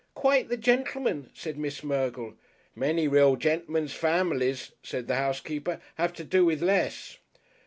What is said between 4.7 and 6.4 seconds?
said the housekeeper, "have to